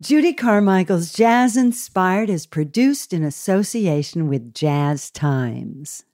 [0.00, 6.04] Judy Carmichael's Jazz Inspired is produced in association with Jazz Times.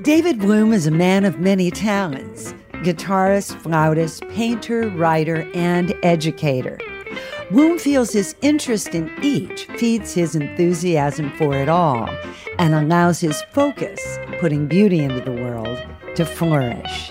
[0.00, 6.78] David Bloom is a man of many talents guitarist, flautist, painter, writer, and educator.
[7.50, 12.08] Bloom feels his interest in each feeds his enthusiasm for it all
[12.58, 15.78] and allows his focus, putting beauty into the world,
[16.16, 17.10] to flourish.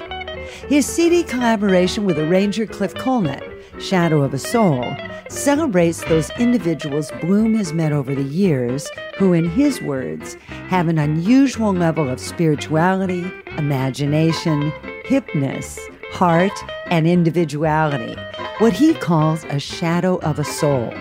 [0.68, 3.44] His CD collaboration with arranger Cliff Colnot,
[3.80, 4.86] Shadow of a Soul,
[5.30, 10.36] celebrates those individuals Bloom has met over the years who, in his words,
[10.68, 14.72] have an unusual level of spirituality, imagination,
[15.06, 15.80] hipness,
[16.12, 16.54] heart,
[16.88, 18.16] and individuality,
[18.60, 20.94] what he calls a shadow of a soul.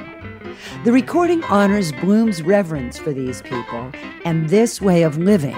[0.84, 3.92] The recording honors Bloom's reverence for these people
[4.24, 5.56] and this way of living,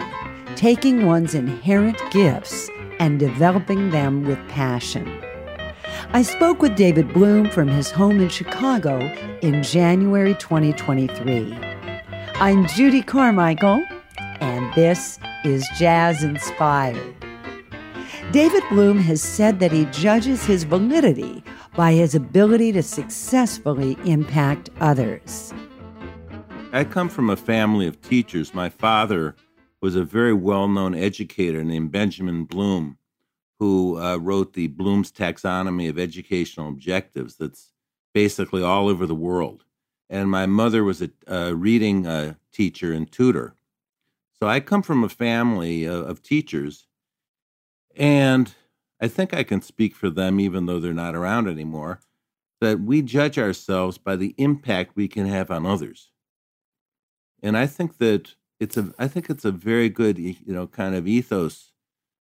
[0.57, 2.69] taking one's inherent gifts
[2.99, 5.23] and developing them with passion.
[6.13, 8.99] I spoke with David Bloom from his home in Chicago
[9.43, 11.55] in January 2023.
[12.35, 13.85] I'm Judy Carmichael,
[14.41, 17.15] and this is Jazz Inspired.
[18.33, 21.45] David Bloom has said that he judges his validity
[21.75, 25.53] by his ability to successfully impact others.
[26.73, 28.55] I come from a family of teachers.
[28.55, 29.37] My father
[29.81, 32.99] was a very well known educator named Benjamin Bloom,
[33.59, 37.73] who uh, wrote the Bloom's Taxonomy of Educational Objectives, that's
[38.13, 39.65] basically all over the world.
[40.09, 43.55] And my mother was a, a reading uh, teacher and tutor.
[44.39, 46.87] So I come from a family of, of teachers.
[47.97, 48.55] And
[49.01, 52.01] I think I can speak for them, even though they're not around anymore,
[52.61, 56.11] that we judge ourselves by the impact we can have on others.
[57.43, 60.95] And I think that it's a, I think it's a very good, you know, kind
[60.95, 61.73] of ethos,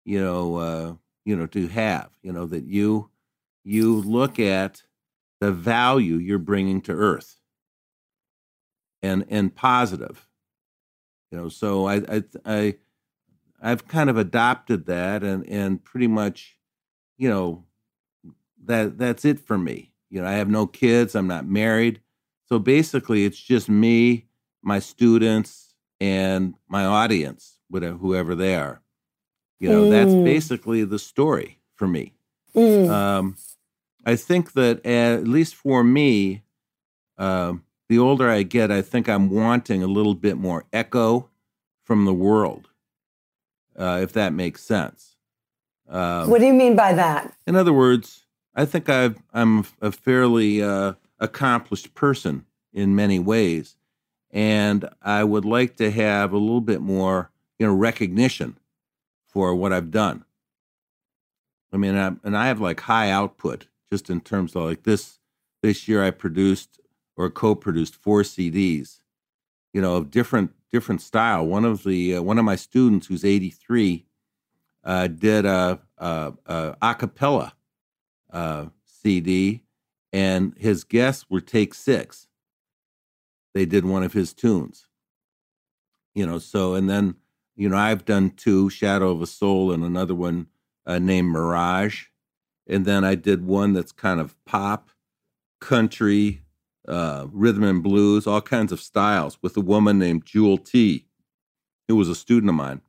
[0.04, 3.10] you know, uh, you know, to have, you know, that you,
[3.64, 4.82] you look at
[5.40, 7.36] the value you're bringing to Earth,
[9.02, 10.28] and and positive,
[11.30, 11.48] you know.
[11.48, 12.74] So I, I, I
[13.60, 16.56] I've kind of adopted that, and and pretty much
[17.20, 17.62] you know,
[18.64, 19.92] that that's it for me.
[20.08, 22.00] You know, I have no kids, I'm not married.
[22.48, 24.26] So basically it's just me,
[24.62, 28.80] my students, and my audience, whatever whoever they are.
[29.60, 29.90] You know, mm.
[29.90, 32.14] that's basically the story for me.
[32.56, 32.88] Mm.
[32.88, 33.36] Um,
[34.06, 36.42] I think that at least for me,
[37.18, 37.52] uh,
[37.90, 41.28] the older I get, I think I'm wanting a little bit more echo
[41.84, 42.70] from the world,
[43.78, 45.09] uh, if that makes sense.
[45.90, 47.34] Um, what do you mean by that?
[47.46, 48.22] In other words,
[48.54, 53.76] I think i am a fairly uh, accomplished person in many ways,
[54.30, 58.56] and I would like to have a little bit more, you know, recognition
[59.26, 60.24] for what I've done.
[61.72, 65.18] I mean, I, and I have like high output just in terms of like this.
[65.62, 66.80] This year, I produced
[67.16, 69.00] or co-produced four CDs,
[69.74, 71.46] you know, of different different style.
[71.46, 74.06] One of the uh, one of my students, who's 83,
[74.84, 77.52] uh, did a, a, a acapella
[78.32, 79.64] uh, CD,
[80.12, 82.28] and his guests were Take Six.
[83.54, 84.86] They did one of his tunes,
[86.14, 86.38] you know.
[86.38, 87.16] So, and then
[87.56, 90.46] you know, I've done two, Shadow of a Soul, and another one
[90.86, 92.06] uh, named Mirage,
[92.66, 94.90] and then I did one that's kind of pop,
[95.60, 96.42] country,
[96.88, 101.06] uh, rhythm and blues, all kinds of styles, with a woman named Jewel T,
[101.86, 102.80] who was a student of mine.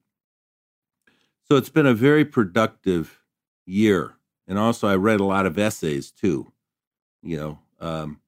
[1.52, 3.20] So it's been a very productive
[3.66, 4.14] year.
[4.48, 6.50] And also, I read a lot of essays too.
[7.22, 8.22] You know, um,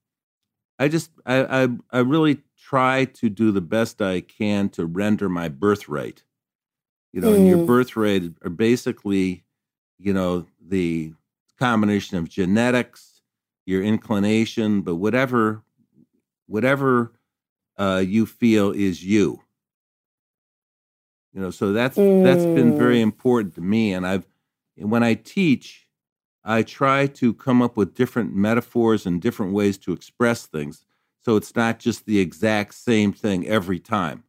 [0.77, 5.29] I just, I, I, I really try to do the best I can to render
[5.29, 6.23] my birthright.
[7.13, 7.35] You know, mm.
[7.37, 7.65] and your mm.
[7.65, 9.45] birthright are basically,
[9.97, 11.13] you know, the
[11.57, 13.21] combination of genetics,
[13.65, 15.63] your inclination, but whatever,
[16.47, 17.13] whatever
[17.77, 19.39] uh, you feel is you
[21.33, 22.23] you know so that's mm.
[22.23, 23.03] that's been very mm.
[23.03, 24.25] important to me and i've
[24.77, 25.87] when i teach
[26.43, 30.85] i try to come up with different metaphors and different ways to express things
[31.21, 34.23] so it's not just the exact same thing every time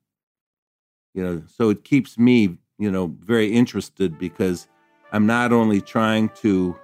[1.14, 4.66] you know so it keeps me you know very interested because
[5.12, 6.76] i'm not only trying to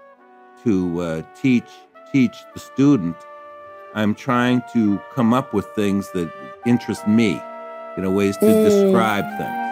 [0.63, 1.69] to uh, teach
[2.13, 3.17] teach the student
[3.95, 6.31] i'm trying to come up with things that
[6.67, 7.41] interest me
[7.97, 8.65] you know ways to mm.
[8.65, 9.70] describe things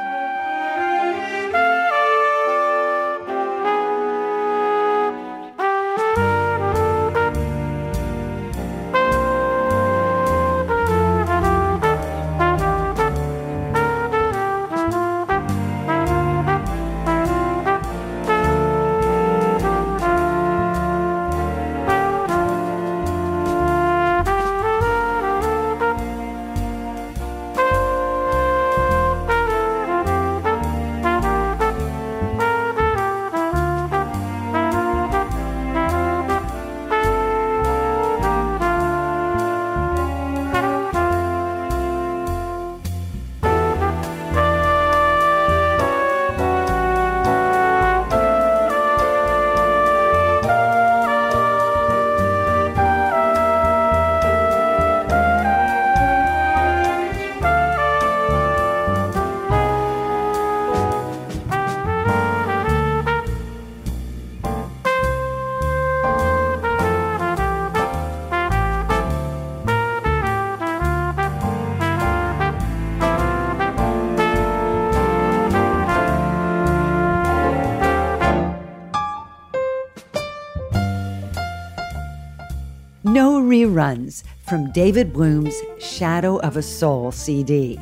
[83.88, 87.80] Reruns from David Bloom's Shadow of a Soul CD.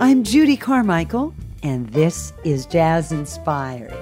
[0.00, 3.96] I'm Judy Carmichael, and this is Jazz Inspired.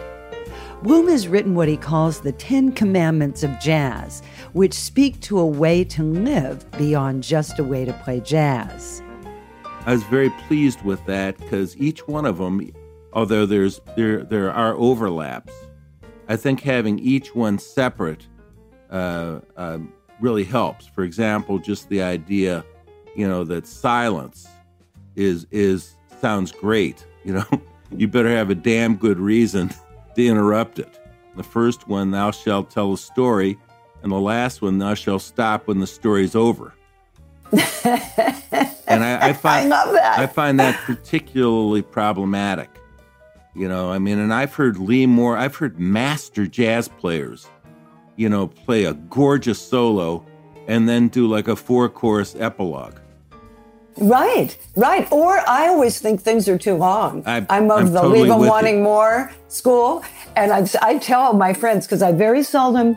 [0.82, 5.46] Bloom has written what he calls the Ten Commandments of Jazz, which speak to a
[5.46, 9.02] way to live beyond just a way to play jazz.
[9.86, 12.70] I was very pleased with that because each one of them,
[13.12, 15.52] although there's there there are overlaps,
[16.28, 18.26] I think having each one separate
[18.90, 19.78] uh, uh,
[20.20, 20.86] really helps.
[20.86, 22.64] For example, just the idea,
[23.14, 24.48] you know, that silence
[25.16, 27.06] is is sounds great.
[27.24, 27.62] You know,
[27.96, 29.70] you better have a damn good reason
[30.14, 30.98] to interrupt it.
[31.36, 33.58] The first one, thou shalt tell a story,
[34.02, 36.74] and the last one, thou shalt stop when the story's over.
[37.52, 40.18] and I, I find I love that.
[40.18, 42.68] I find that particularly problematic.
[43.54, 47.48] You know, I mean, and I've heard Lee Moore, I've heard master jazz players,
[48.18, 50.24] you know, play a gorgeous solo
[50.66, 52.96] and then do like a four chorus epilogue.
[53.96, 55.10] Right, right.
[55.10, 57.22] Or I always think things are too long.
[57.26, 58.50] I- I'm of I'm the totally leave them with you.
[58.52, 60.04] wanting more school.
[60.36, 62.96] And I, I tell my friends, because I very seldom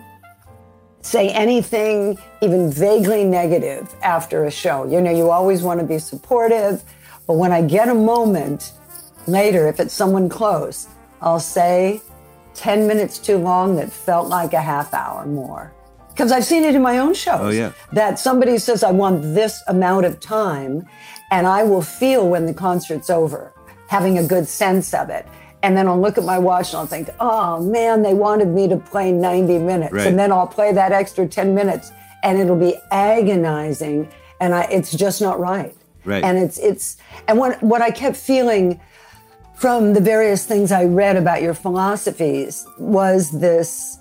[1.01, 4.85] say anything even vaguely negative after a show.
[4.87, 6.83] You know, you always want to be supportive.
[7.25, 8.73] But when I get a moment
[9.27, 10.87] later, if it's someone close,
[11.21, 12.01] I'll say
[12.53, 15.73] 10 minutes too long that felt like a half hour more.
[16.09, 17.39] Because I've seen it in my own shows.
[17.41, 17.71] Oh, yeah.
[17.93, 20.87] That somebody says, I want this amount of time,
[21.31, 23.53] and I will feel when the concert's over,
[23.87, 25.25] having a good sense of it.
[25.63, 28.67] And then I'll look at my watch and I'll think, oh man, they wanted me
[28.67, 29.93] to play 90 minutes.
[29.93, 30.07] Right.
[30.07, 31.91] And then I'll play that extra 10 minutes
[32.23, 34.09] and it'll be agonizing.
[34.39, 35.75] And I, it's just not right.
[36.03, 36.23] Right.
[36.23, 38.81] And it's, it's, and what, what I kept feeling
[39.61, 43.99] from the various things I read about your philosophies was this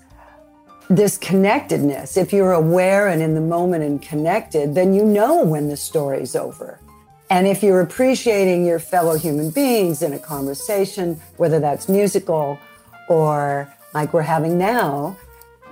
[0.89, 2.17] this connectedness.
[2.17, 6.35] If you're aware and in the moment and connected, then you know when the story's
[6.35, 6.81] over.
[7.29, 12.57] And if you're appreciating your fellow human beings in a conversation, whether that's musical
[13.07, 15.15] or like we're having now,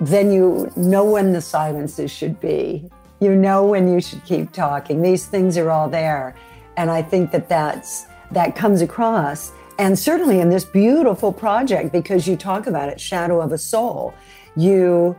[0.00, 2.88] then you know when the silences should be.
[3.18, 5.02] You know when you should keep talking.
[5.02, 6.36] These things are all there.
[6.76, 9.52] And I think that that's, that comes across.
[9.80, 14.12] And certainly in this beautiful project, because you talk about it, Shadow of a Soul,
[14.54, 15.16] you,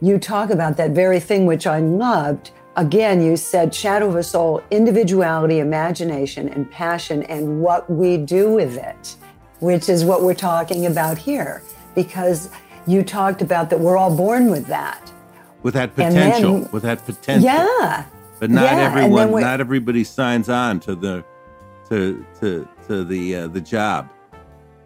[0.00, 2.50] you talk about that very thing which I loved.
[2.74, 8.50] Again, you said Shadow of a Soul, individuality, imagination, and passion, and what we do
[8.50, 9.14] with it,
[9.60, 11.62] which is what we're talking about here.
[11.94, 12.50] Because
[12.88, 15.12] you talked about that we're all born with that.
[15.62, 17.44] With that And then- potential, with that potential.
[17.44, 18.06] Yeah.
[18.40, 21.24] But not Yeah, everyone, not everybody signs on to the,
[21.88, 24.08] to to to the uh, the job.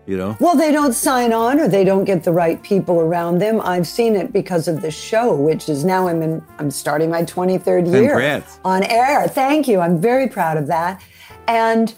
[0.06, 0.36] You know.
[0.38, 3.60] Well, they don't sign on or they don't get the right people around them.
[3.60, 7.24] I've seen it because of the show, which is now I'm in I'm starting my
[7.24, 8.60] 23rd year Congrats.
[8.64, 9.26] on air.
[9.26, 9.80] Thank you.
[9.80, 11.02] I'm very proud of that.
[11.48, 11.92] And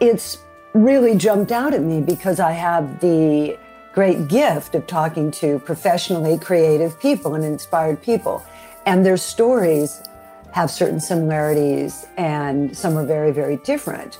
[0.00, 0.38] it's
[0.74, 3.56] really jumped out at me because I have the
[3.92, 8.44] great gift of talking to professionally creative people and inspired people.
[8.86, 10.02] And their stories
[10.50, 14.18] have certain similarities and some are very, very different.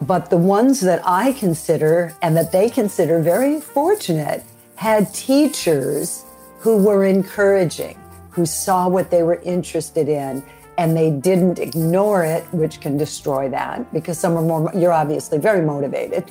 [0.00, 4.44] But the ones that I consider and that they consider very fortunate
[4.76, 6.24] had teachers
[6.60, 7.98] who were encouraging,
[8.30, 10.42] who saw what they were interested in,
[10.78, 15.38] and they didn't ignore it, which can destroy that because some are more, you're obviously
[15.38, 16.30] very motivated.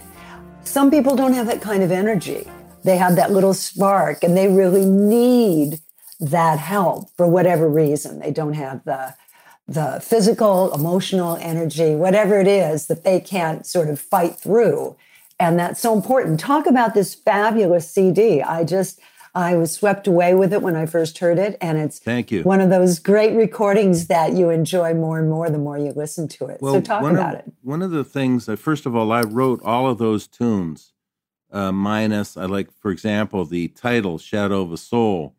[0.64, 2.48] Some people don't have that kind of energy.
[2.84, 5.80] They have that little spark and they really need
[6.22, 8.20] that help for whatever reason.
[8.20, 9.14] They don't have the
[9.68, 14.96] the physical, emotional energy, whatever it is that they can't sort of fight through.
[15.40, 16.40] And that's so important.
[16.40, 18.42] Talk about this fabulous CD.
[18.42, 19.00] I just,
[19.36, 21.58] I was swept away with it when I first heard it.
[21.62, 22.44] And it's Thank you.
[22.44, 26.28] one of those great recordings that you enjoy more and more the more you listen
[26.30, 26.60] to it.
[26.62, 27.54] so talk about of, it.
[27.62, 30.94] One of the things, uh, first of all, I wrote all of those tunes,
[31.52, 35.36] uh, minus, I like, for example, the title, Shadow of a Soul.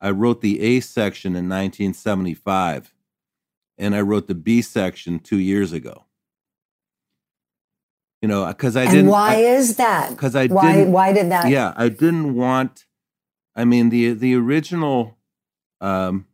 [0.00, 2.93] I wrote the A section in 1975,
[3.78, 6.04] and I wrote the B section two years ago.
[8.22, 9.08] You know, because I didn't.
[9.10, 10.16] why I- is that?
[10.16, 11.48] 'cause I why, didn't- why did that?
[11.50, 12.86] yeah i didn't want
[13.54, 15.18] i mean the the original
[15.82, 16.26] um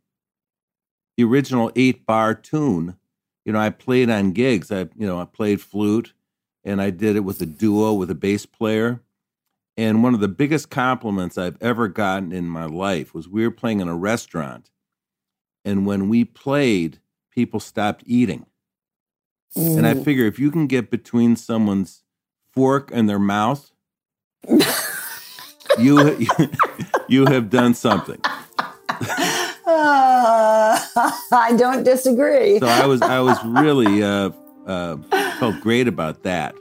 [1.17, 2.95] the original eight bar tune
[3.43, 6.13] you know i played on gigs i you know i played flute
[6.63, 9.01] and i did it with a duo with a bass player
[9.75, 13.51] and one of the biggest compliments i've ever gotten in my life was we were
[13.51, 14.71] playing in a restaurant
[15.65, 17.00] and when we played
[17.31, 18.45] people stopped eating
[19.55, 20.03] and i Mm.
[20.03, 22.03] figure if you can get between someone's
[22.53, 23.71] fork and their mouth
[25.77, 26.25] you
[27.07, 28.19] you have done something.
[29.65, 31.21] Ah.
[31.31, 32.59] I don't disagree.
[32.59, 34.31] So I was I was really uh,
[34.65, 34.97] uh,
[35.39, 36.55] felt great about that.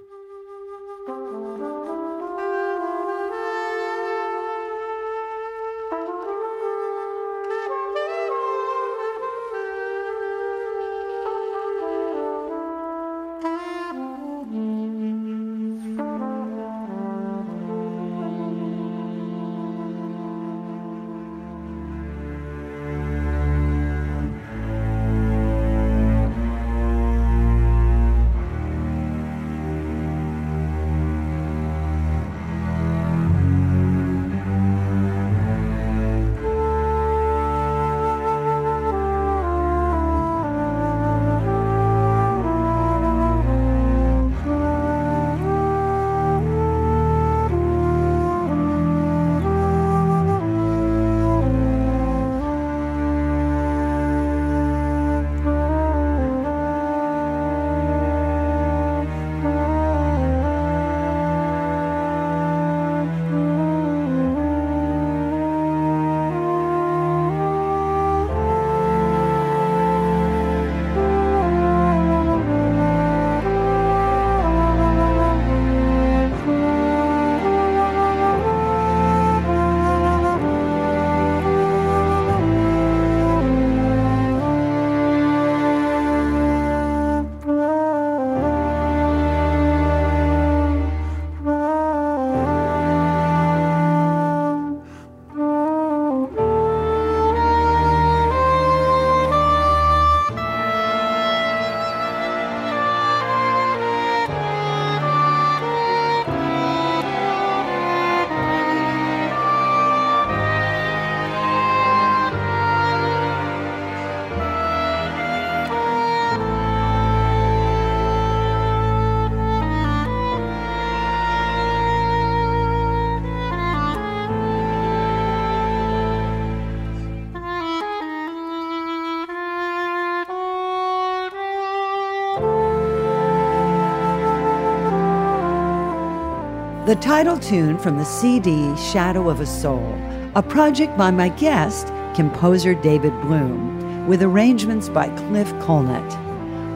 [136.91, 139.95] The title tune from the CD Shadow of a Soul,
[140.35, 146.13] a project by my guest, composer David Bloom, with arrangements by Cliff Colnot.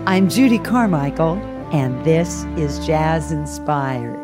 [0.06, 1.34] I'm Judy Carmichael,
[1.72, 4.23] and this is Jazz Inspired.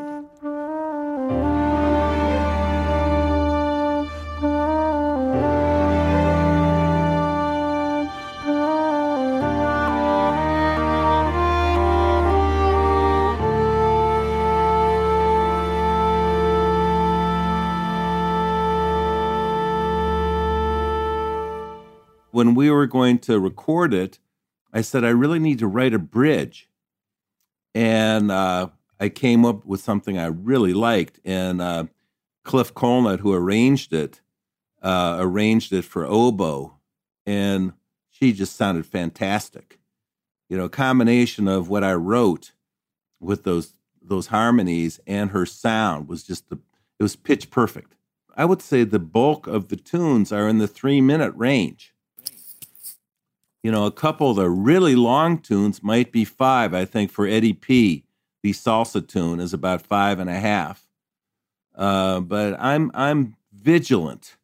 [22.81, 24.19] Were going to record it,
[24.73, 26.71] I said, I really need to write a bridge.
[27.75, 28.69] And uh,
[28.99, 31.21] I came up with something I really liked.
[31.23, 31.85] And uh,
[32.43, 34.23] Cliff Colnot, who arranged it,
[34.81, 36.79] uh, arranged it for oboe.
[37.27, 37.75] And
[38.09, 39.79] she just sounded fantastic.
[40.49, 42.53] You know, a combination of what I wrote
[43.21, 46.59] with those those harmonies and her sound was just the
[46.99, 47.95] it was pitch perfect.
[48.35, 51.93] I would say the bulk of the tunes are in the three minute range
[53.62, 56.73] you know, a couple of the really long tunes might be five.
[56.73, 58.05] I think for Eddie P,
[58.43, 60.87] the salsa tune is about five and a half.
[61.75, 64.37] Uh, but I'm I'm vigilant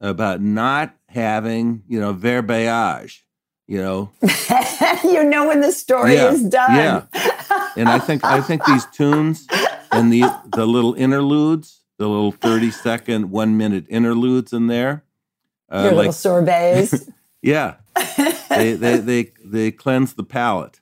[0.00, 3.24] about not having you know verbiage.
[3.66, 4.10] You know,
[5.04, 6.74] you know when the story yeah, is done.
[6.74, 7.04] Yeah,
[7.76, 9.46] and I think I think these tunes
[9.92, 15.04] and the the little interludes, the little thirty second, one minute interludes in there,
[15.70, 17.08] uh, your like, little sorbets.
[17.42, 17.76] yeah,
[18.48, 20.80] they, they, they, they cleanse the palate.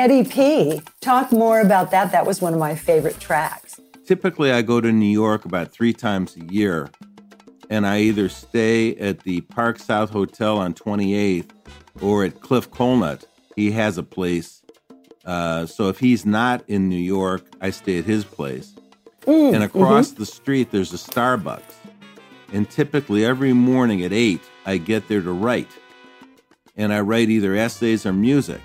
[0.00, 0.80] Eddie P.
[1.02, 2.10] Talk more about that.
[2.10, 3.78] That was one of my favorite tracks.
[4.06, 6.88] Typically, I go to New York about three times a year,
[7.68, 11.50] and I either stay at the Park South Hotel on 28th
[12.00, 13.26] or at Cliff Colnot.
[13.56, 14.62] He has a place.
[15.26, 18.74] Uh, so if he's not in New York, I stay at his place.
[19.26, 20.20] Mm, and across mm-hmm.
[20.20, 21.74] the street, there's a Starbucks.
[22.54, 25.70] And typically, every morning at 8, I get there to write.
[26.74, 28.62] And I write either essays or music.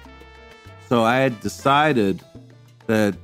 [0.87, 2.21] So I had decided
[2.87, 3.15] that,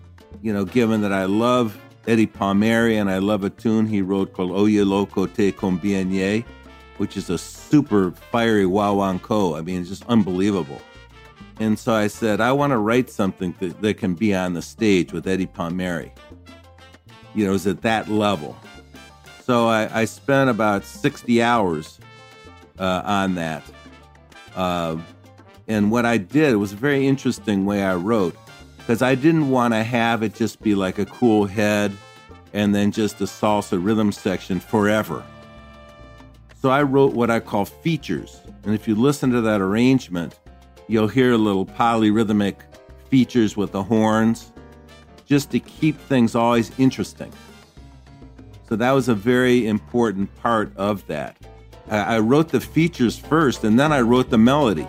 [0.42, 4.34] you know, given that I love Eddie Palmieri and I love a tune he wrote
[4.34, 6.44] called Oyelo Que Te Conviene,
[6.98, 9.58] which is a super fiery guaguancó.
[9.58, 10.82] I mean, it's just unbelievable.
[11.60, 14.64] And so I said, I want to write something that, that can be on the
[14.64, 16.12] stage with Eddie Palmieri.
[17.36, 18.58] You know, it's at that level.
[19.44, 22.00] So I, I spent about 60 hours
[22.80, 23.64] uh, on that.
[24.56, 24.98] Uh,
[25.72, 28.36] and what I did was a very interesting way I wrote
[28.76, 31.96] because I didn't want to have it just be like a cool head
[32.52, 35.24] and then just a salsa rhythm section forever.
[36.62, 38.42] So I wrote what I call features.
[38.66, 40.38] And if you listen to that arrangement,
[40.90, 42.56] you'll hear little polyrhythmic
[43.10, 44.52] features with the horns
[45.26, 47.32] just to keep things always interesting.
[48.68, 51.38] So that was a very important part of that.
[51.90, 54.88] I wrote the features first and then I wrote the melody.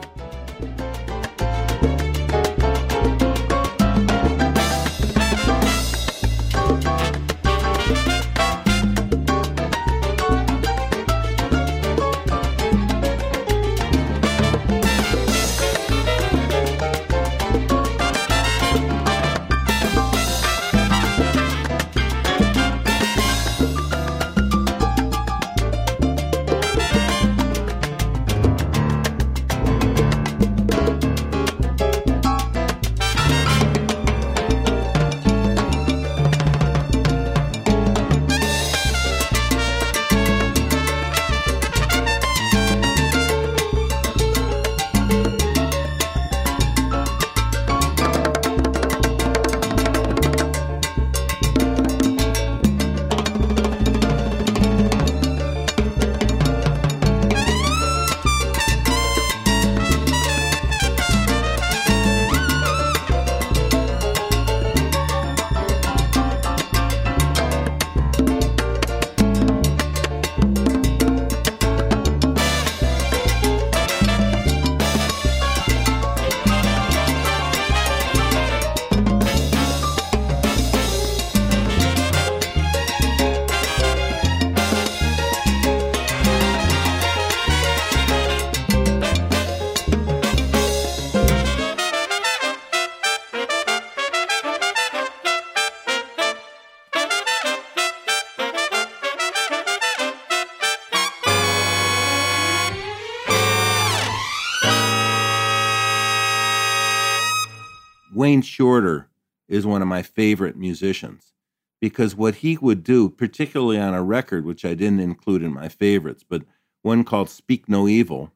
[108.52, 109.08] Shorter
[109.48, 111.32] is one of my favorite musicians
[111.80, 115.68] because what he would do, particularly on a record, which I didn't include in my
[115.68, 116.42] favorites, but
[116.82, 118.30] one called Speak No Evil,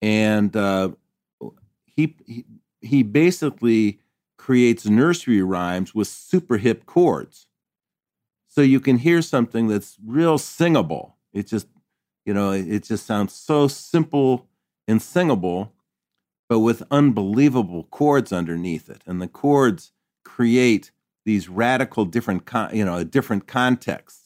[0.00, 0.90] and uh,
[1.84, 2.44] he, he
[2.80, 4.00] he basically
[4.36, 7.46] creates nursery rhymes with super hip chords.
[8.48, 11.16] So you can hear something that's real singable.
[11.32, 11.66] It just,
[12.24, 14.46] you know, it just sounds so simple
[14.86, 15.72] and singable
[16.54, 19.02] but with unbelievable chords underneath it.
[19.06, 19.90] And the chords
[20.24, 20.92] create
[21.24, 24.23] these radical different, con- you know, different contexts.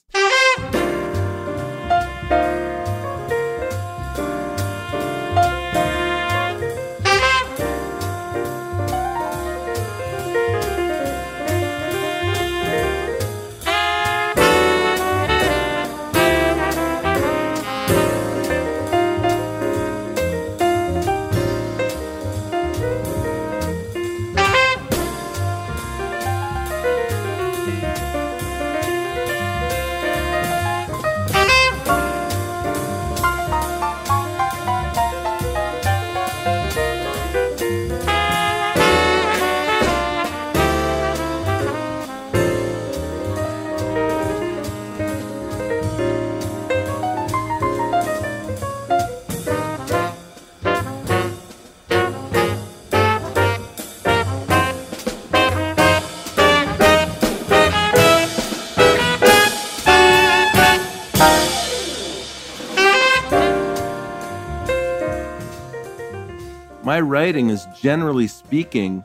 [66.98, 69.04] My writing is generally speaking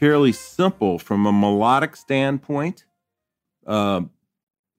[0.00, 2.84] fairly simple from a melodic standpoint.
[3.64, 4.00] Uh,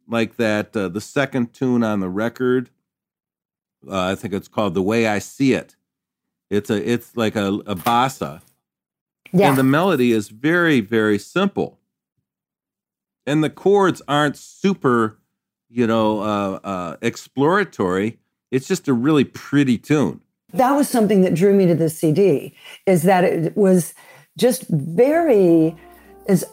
[0.05, 2.69] like that, uh, the second tune on the record,
[3.89, 5.77] uh, I think it's called "The Way I See It."
[6.49, 8.41] It's a, it's like a, a bossa,
[9.31, 9.47] Yeah.
[9.47, 11.79] and the melody is very, very simple,
[13.25, 15.17] and the chords aren't super,
[15.69, 18.19] you know, uh, uh, exploratory.
[18.49, 20.19] It's just a really pretty tune.
[20.53, 22.53] That was something that drew me to this CD
[22.85, 23.93] is that it was
[24.37, 25.75] just very
[26.27, 26.45] is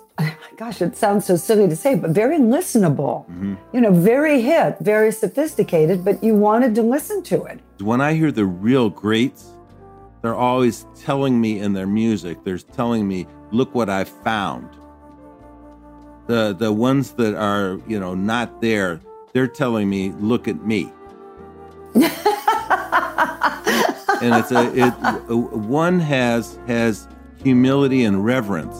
[0.57, 3.55] gosh it sounds so silly to say but very listenable mm-hmm.
[3.73, 8.15] you know very hip very sophisticated but you wanted to listen to it when I
[8.15, 9.51] hear the real greats,
[10.23, 14.69] they're always telling me in their music, they're telling me, look what I found.
[16.27, 19.01] The the ones that are, you know, not there,
[19.33, 20.93] they're telling me, look at me.
[24.22, 24.90] and it's a it
[25.31, 27.09] one has has
[27.42, 28.76] humility and reverence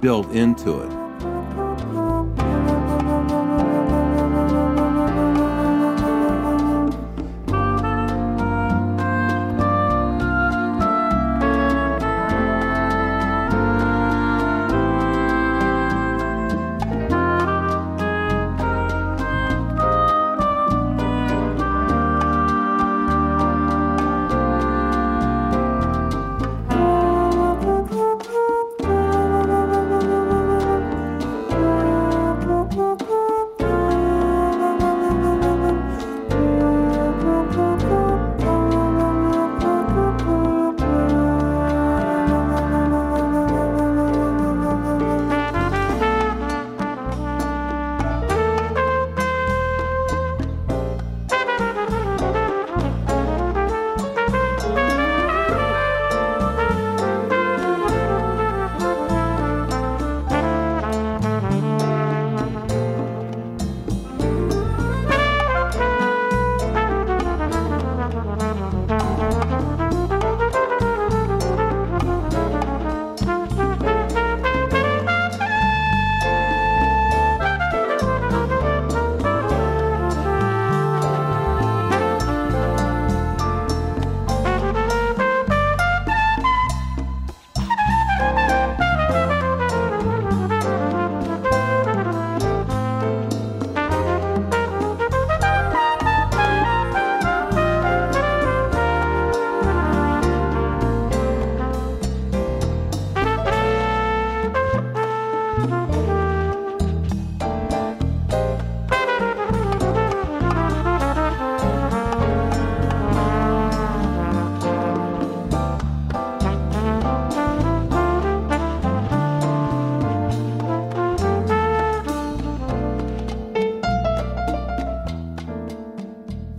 [0.00, 0.97] built into it.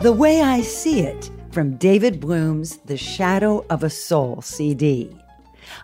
[0.02, 5.14] The Way I See It from David Bloom's The Shadow of a Soul CD.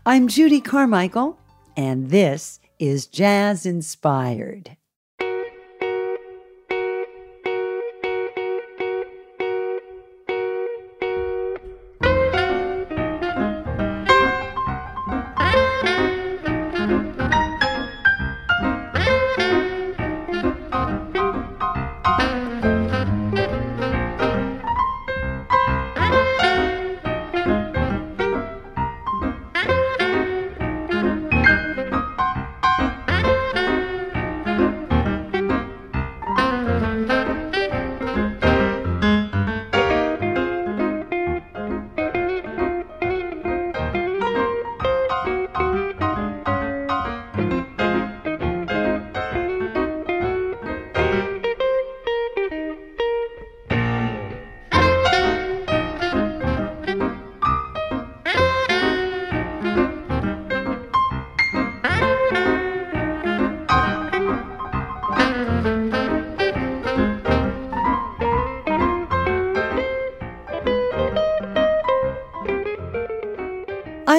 [0.06, 1.38] I'm Judy Carmichael,
[1.75, 4.74] and this is Jazz Inspired.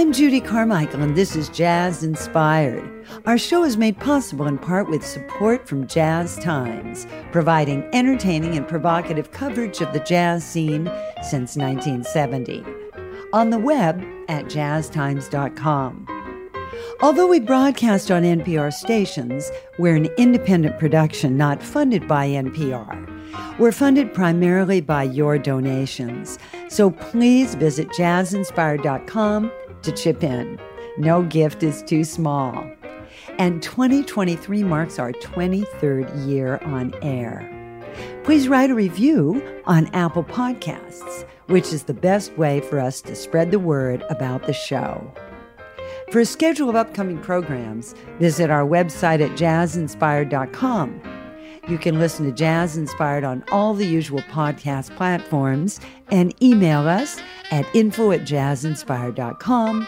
[0.07, 2.89] I'm Judy Carmichael, and this is Jazz Inspired.
[3.27, 8.69] Our show is made possible in part with support from Jazz Times, providing entertaining and
[8.69, 10.85] provocative coverage of the jazz scene
[11.29, 12.65] since 1970.
[13.33, 16.07] On the web at jazztimes.com.
[17.03, 23.59] Although we broadcast on NPR stations, we're an independent production not funded by NPR.
[23.59, 26.39] We're funded primarily by your donations.
[26.69, 29.51] So please visit jazzinspired.com
[29.87, 30.59] to chip in.
[30.99, 32.71] No gift is too small.
[33.39, 37.53] And 2023 marks our 23rd year on air.
[38.25, 43.15] Please write a review on Apple Podcasts, which is the best way for us to
[43.15, 45.11] spread the word about the show.
[46.11, 51.16] For a schedule of upcoming programs, visit our website at jazzinspired.com.
[51.69, 55.81] You can listen to Jazz Inspired on all the usual podcast platforms
[56.13, 59.87] and email us at info at jazzinspired.com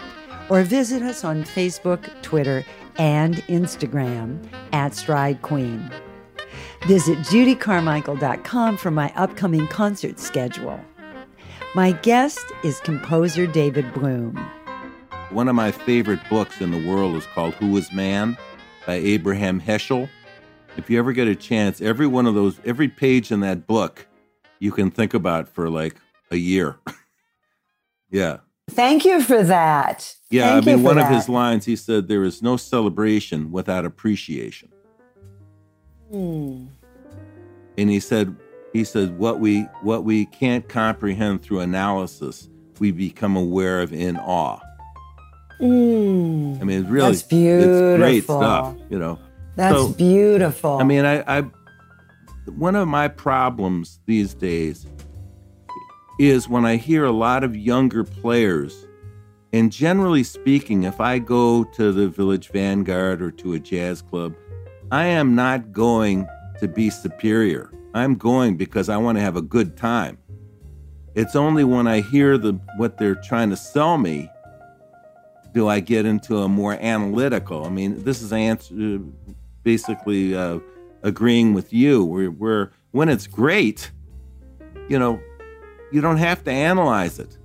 [0.49, 2.65] or visit us on Facebook, Twitter,
[2.97, 5.89] and Instagram at Stride Queen.
[6.87, 10.81] Visit judycarmichael.com for my upcoming concert schedule.
[11.77, 14.37] My guest is composer David Bloom.
[15.31, 18.37] One of my favorite books in the world is called Who is Man
[18.85, 20.09] by Abraham Heschel.
[20.79, 24.07] If you ever get a chance, every one of those, every page in that book,
[24.61, 25.97] you can think about for like
[26.31, 26.79] a year.
[28.11, 28.39] yeah.
[28.71, 30.15] Thank you for that.
[30.31, 31.11] Yeah, Thank I mean, one that.
[31.11, 34.71] of his lines, he said, "There is no celebration without appreciation."
[36.11, 36.67] Hmm.
[37.77, 38.37] And he said,
[38.73, 44.17] he said, what we what we can't comprehend through analysis, we become aware of in
[44.17, 44.61] awe.
[45.61, 46.61] Mm.
[46.61, 49.19] I mean, it's really it's great stuff, you know.
[49.59, 50.79] That's So, beautiful.
[50.79, 51.45] I mean, I, I
[52.47, 54.87] one of my problems these days
[56.21, 58.87] is when I hear a lot of younger players,
[59.53, 64.33] and generally speaking, if I go to the Village Vanguard or to a jazz club,
[64.93, 66.29] I am not going
[66.61, 67.73] to be superior.
[67.95, 70.19] I'm going because I want to have a good time.
[71.17, 74.31] It's only when I hear the what they're trying to sell me
[75.53, 77.65] do I get into a more analytical.
[77.65, 79.01] I mean, this is answer
[79.73, 80.59] basically uh,
[81.03, 82.03] agreeing with you.
[82.03, 83.91] Where, where when it's great,
[84.89, 85.21] you know,
[85.93, 87.37] you don't have to analyze it.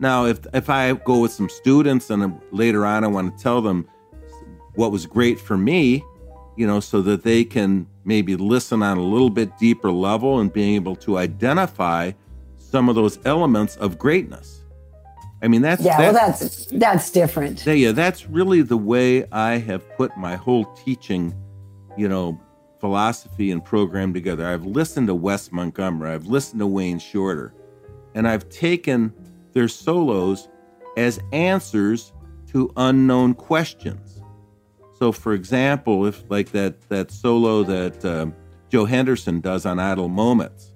[0.00, 3.60] Now, if if I go with some students and later on I want to tell
[3.62, 3.86] them
[4.74, 6.02] what was great for me,
[6.56, 10.52] you know, so that they can maybe listen on a little bit deeper level and
[10.52, 12.10] being able to identify
[12.56, 14.64] some of those elements of greatness.
[15.42, 17.64] I mean, that's yeah, well, that's, that's that's different.
[17.64, 21.32] yeah, yeah, that's really the way I have put my whole teaching,
[21.98, 22.40] you know,
[22.78, 24.46] philosophy and program together.
[24.46, 27.52] I've listened to Wes Montgomery, I've listened to Wayne Shorter,
[28.14, 29.12] and I've taken
[29.52, 30.48] their solos
[30.96, 32.12] as answers
[32.48, 34.22] to unknown questions.
[34.98, 38.34] So, for example, if like that that solo that um,
[38.68, 40.74] Joe Henderson does on Idle Moments,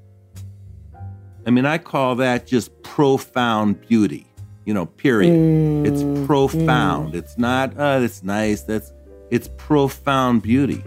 [1.46, 4.26] I mean, I call that just profound beauty.
[4.64, 5.86] You know, period.
[5.86, 7.16] it's profound.
[7.16, 7.76] It's not.
[7.76, 8.62] Uh, it's nice.
[8.62, 8.92] That's.
[9.30, 10.84] It's profound beauty.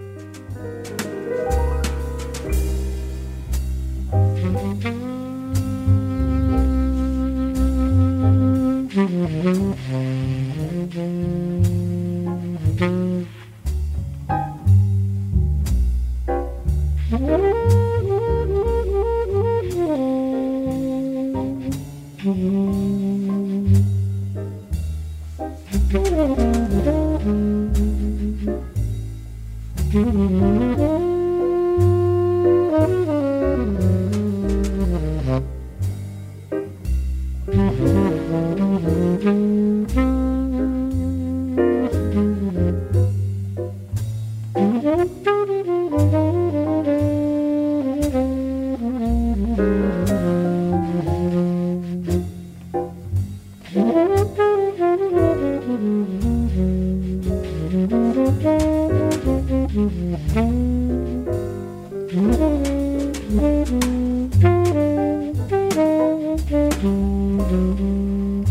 [29.96, 30.55] Mm-hmm.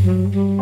[0.04, 0.54] Mm-hmm.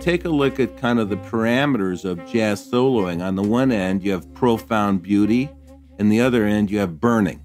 [0.00, 4.02] Take a look at kind of the parameters of jazz soloing, on the one end
[4.02, 5.50] you have profound beauty,
[5.98, 7.42] and the other end you have burning.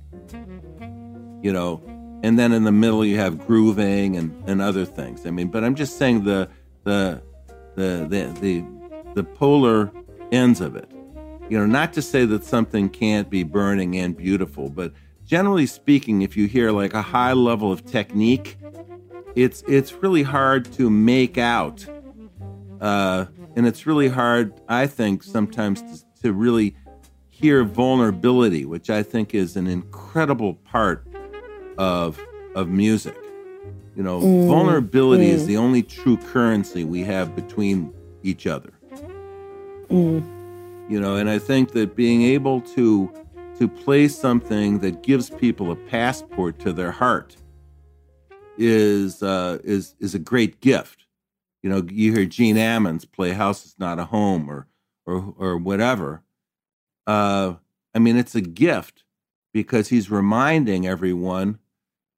[1.41, 1.81] You know,
[2.23, 5.25] and then in the middle you have grooving and, and other things.
[5.25, 6.49] I mean, but I'm just saying the
[6.83, 7.21] the
[7.75, 8.65] the the the,
[9.15, 9.91] the polar
[10.31, 10.89] ends of it.
[11.49, 14.93] You know, not to say that something can't be burning and beautiful, but
[15.25, 18.57] generally speaking, if you hear like a high level of technique,
[19.35, 21.85] it's it's really hard to make out
[22.83, 26.75] uh, and it's really hard, I think, sometimes to, to, really
[27.29, 31.07] hear vulnerability, which I think is an incredible part
[31.77, 32.19] of
[32.55, 33.15] of music.
[33.95, 35.33] You know, mm, vulnerability mm.
[35.33, 38.73] is the only true currency we have between each other.
[39.87, 40.91] Mm.
[40.91, 43.09] You know, and I think that being able to
[43.59, 47.37] to play something that gives people a passport to their heart
[48.57, 51.02] is uh, is is a great gift
[51.63, 54.67] you know, you hear Gene Ammons play "House Is Not a Home" or
[55.05, 56.21] or or whatever.
[57.07, 57.55] Uh,
[57.95, 59.03] I mean, it's a gift
[59.53, 61.59] because he's reminding everyone,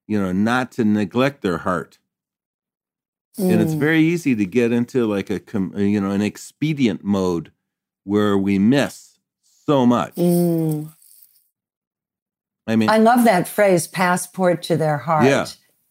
[0.08, 2.00] you know, not to neglect their heart.
[3.38, 3.52] Mm.
[3.52, 3.80] And it's mm.
[3.80, 5.42] very easy to get into like a
[5.80, 7.52] you know an expedient mode
[8.04, 9.20] where we miss
[9.66, 10.16] so much.
[10.16, 10.92] Mm.
[12.68, 15.46] I mean, I love that phrase, "passport to their heart." Yeah.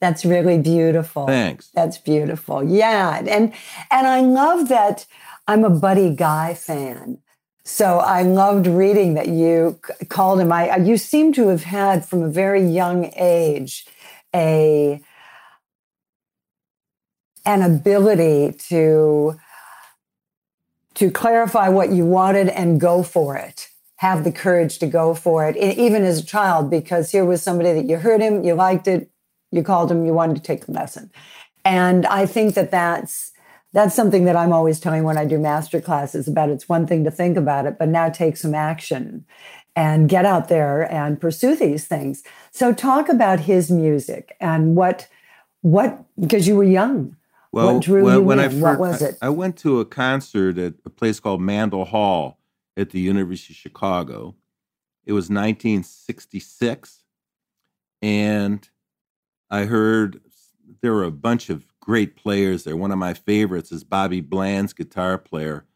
[0.04, 1.26] That's really beautiful.
[1.26, 1.70] Thanks.
[1.72, 2.62] That's beautiful.
[2.62, 3.22] Yeah.
[3.26, 3.54] And
[3.90, 5.06] and I love that
[5.48, 7.20] I'm a Buddy Guy fan.
[7.64, 10.52] So I loved reading that you called him.
[10.52, 13.86] I you seem to have had from a very young age
[14.34, 15.00] a
[17.46, 19.40] an ability to
[20.96, 25.48] to clarify what you wanted and go for it have the courage to go for
[25.48, 28.86] it even as a child because here was somebody that you heard him you liked
[28.86, 29.10] it
[29.54, 31.10] you called him, you wanted to take a lesson.
[31.64, 33.32] And I think that that's
[33.72, 37.02] that's something that I'm always telling when I do master classes about it's one thing
[37.04, 39.26] to think about it, but now take some action
[39.74, 42.22] and get out there and pursue these things.
[42.52, 45.08] So talk about his music and what
[45.62, 47.16] what because you were young.
[47.50, 48.44] Well, what drew well, you when in?
[48.44, 49.16] I first, what was it?
[49.22, 52.38] I, I went to a concert at a place called Mandel Hall
[52.76, 54.34] at the University of Chicago.
[55.06, 57.04] It was 1966,
[58.02, 58.68] and
[59.50, 60.20] I heard
[60.80, 62.76] there were a bunch of great players there.
[62.76, 65.66] One of my favorites is Bobby Bland's guitar player,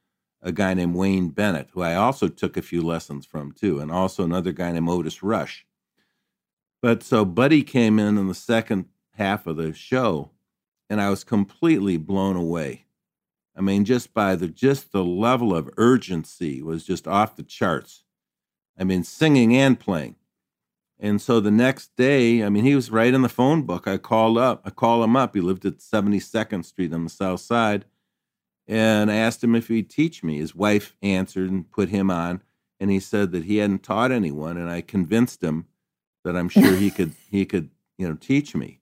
[0.41, 3.91] a guy named Wayne Bennett, who I also took a few lessons from too, and
[3.91, 5.67] also another guy named Otis Rush.
[6.81, 10.31] But so Buddy came in in the second half of the show,
[10.89, 12.87] and I was completely blown away.
[13.57, 18.05] I mean, just by the just the level of urgency was just off the charts.
[18.79, 20.15] I mean, singing and playing.
[21.01, 23.87] And so the next day, I mean, he was right in the phone book.
[23.87, 25.35] I called up, I called him up.
[25.35, 27.85] He lived at 72nd Street on the South Side.
[28.67, 30.39] And I asked him if he'd teach me.
[30.39, 32.43] His wife answered and put him on.
[32.81, 34.57] And he said that he hadn't taught anyone.
[34.57, 35.67] And I convinced him
[36.25, 38.81] that I'm sure he could, he could, you know, teach me.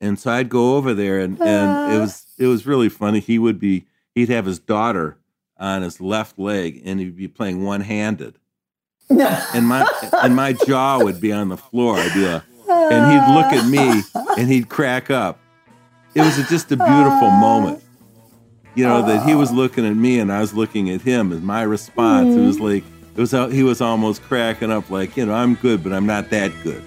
[0.00, 3.20] And so I'd go over there and, and it was, it was really funny.
[3.20, 5.18] He would be, he'd have his daughter
[5.58, 8.36] on his left leg and he'd be playing one handed
[9.54, 9.86] and my
[10.22, 11.96] and my jaw would be on the floor.
[11.98, 14.02] I'd be like, and he'd look at me
[14.38, 15.38] and he'd crack up.
[16.14, 17.82] It was just a beautiful moment,
[18.74, 21.32] you know, that he was looking at me and I was looking at him.
[21.32, 22.64] And my response, it was mm-hmm.
[22.64, 22.84] like
[23.14, 26.30] it was he was almost cracking up, like you know, I'm good, but I'm not
[26.30, 26.82] that good.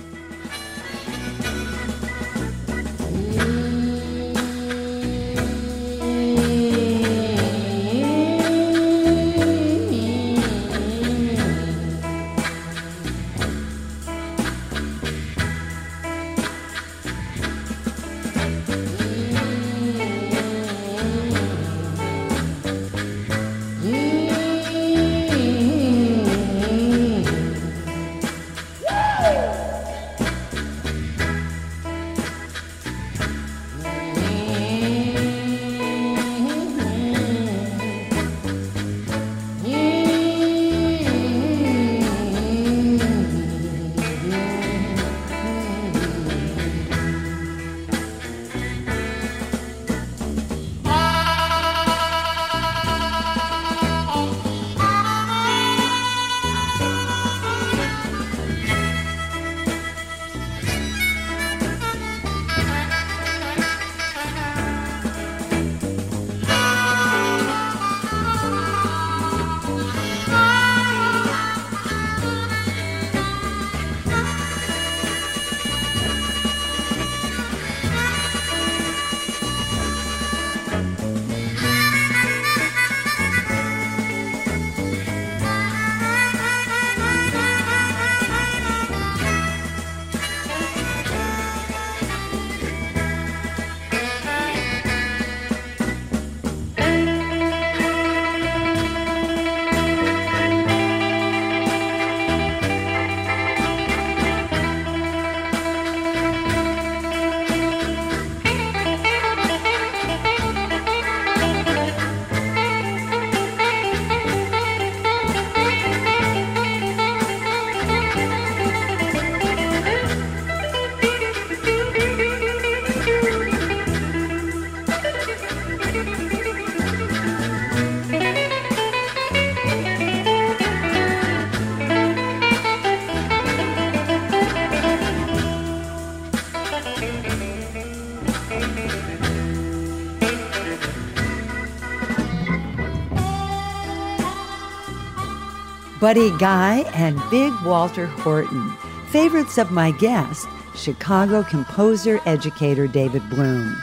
[146.05, 148.69] Buddy Guy and Big Walter Horton,
[149.09, 150.45] favorites of my guest,
[150.75, 153.75] Chicago composer educator David Bloom.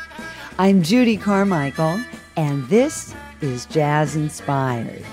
[0.56, 2.00] I'm Judy Carmichael,
[2.36, 5.04] and this is Jazz Inspired.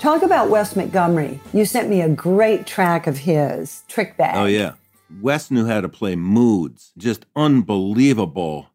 [0.00, 1.38] Talk about Wes Montgomery.
[1.52, 4.34] You sent me a great track of his, Trick Bag.
[4.34, 4.72] Oh, yeah.
[5.20, 8.70] Wes knew how to play moods, just unbelievable.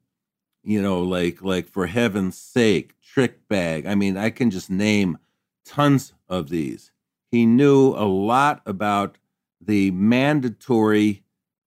[0.63, 3.85] You know, like like for heaven's sake, Trick Bag.
[3.85, 5.17] I mean, I can just name
[5.65, 6.91] tons of these.
[7.33, 9.17] He knew a lot about
[9.59, 11.23] the mandatory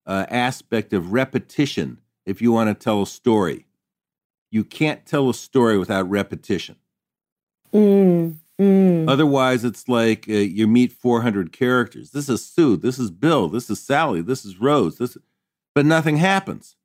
[0.07, 3.67] uh, aspect of repetition if you want to tell a story.
[4.53, 6.77] You can't tell a story without repetition.
[7.75, 9.11] Mm, mm.
[9.11, 12.13] Otherwise, it's like uh, you meet 400 characters.
[12.13, 12.77] This is Sue.
[12.77, 13.49] This is Bill.
[13.49, 14.21] This is Sally.
[14.21, 14.99] This is Rose.
[14.99, 15.19] This,
[15.75, 16.77] but nothing happens.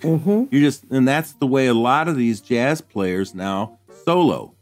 [0.00, 0.46] Mm-hmm.
[0.50, 4.52] You just, and that's the way a lot of these jazz players now solo.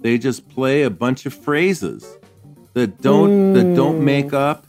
[0.00, 2.18] They just play a bunch of phrases
[2.74, 4.04] that don't that don't hmm.
[4.04, 4.64] make up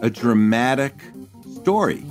[0.00, 0.94] a dramatic
[1.60, 2.04] story.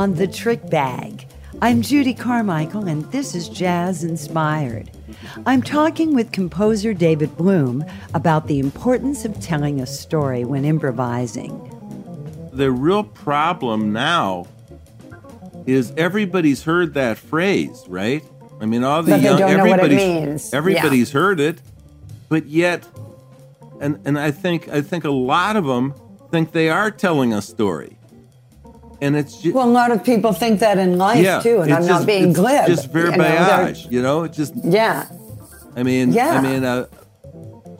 [0.00, 1.26] On the Trick Bag.
[1.60, 4.90] I'm Judy Carmichael, and this is Jazz Inspired.
[5.44, 7.84] I'm talking with composer David Bloom
[8.14, 11.50] about the importance of telling a story when improvising.
[12.50, 14.46] The real problem now
[15.66, 18.24] is everybody's heard that phrase, right?
[18.58, 20.54] I mean, all the But young don't know what it everybody's means.
[20.54, 21.60] everybody's heard it,
[22.30, 22.88] but yet,
[23.82, 25.92] and and I think I think a lot of them
[26.30, 27.98] think they are telling a story,
[29.00, 31.72] and it's just, Well, a lot of people think that in life yeah, too, and
[31.72, 32.66] I'm just, not being it's glib.
[32.66, 34.24] Just you know, you know.
[34.24, 35.06] It just yeah.
[35.76, 36.32] I mean, Yeah.
[36.32, 36.86] I mean, uh,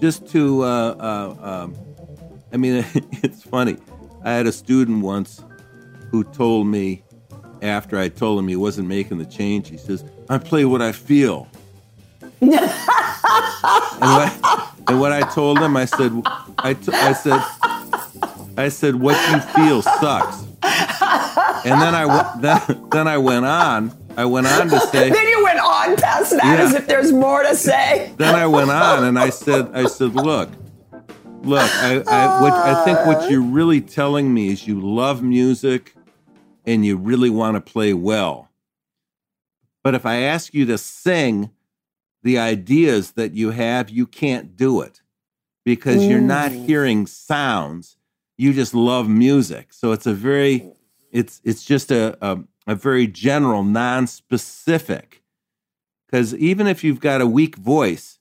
[0.01, 1.77] just to, uh, uh, um,
[2.53, 2.85] I mean,
[3.23, 3.77] it's funny.
[4.25, 5.43] I had a student once
[6.11, 7.03] who told me
[7.63, 10.93] after I told him he wasn't making the change, he says, "I play what I
[10.93, 11.47] feel."
[12.41, 16.11] and, what, and what I told him, I said,
[16.59, 17.43] I, t- I said,
[18.57, 20.45] I said, what you feel sucks.
[21.65, 23.93] And then I then, then I went on.
[24.17, 25.11] I went on to say.
[25.11, 26.65] Then you went on past that Yeah.
[26.65, 28.13] as if there's more to say.
[28.17, 30.51] then I went on and I said, I said, look,
[31.43, 35.95] look, I, I, what, I think what you're really telling me is you love music
[36.67, 38.51] and you really want to play well.
[39.83, 41.51] But if I ask you to sing
[42.23, 45.01] the ideas that you have, you can't do it
[45.65, 46.67] because you're not mm.
[46.67, 47.97] hearing sounds.
[48.37, 49.73] You just love music.
[49.73, 50.71] So it's a very,
[51.11, 55.23] it's it's just a a, a very general, non-specific
[56.07, 58.19] because even if you've got a weak voice,